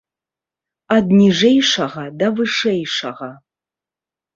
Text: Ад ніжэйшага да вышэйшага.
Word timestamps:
Ад 0.95 1.05
ніжэйшага 1.19 2.09
да 2.19 2.27
вышэйшага. 2.43 3.33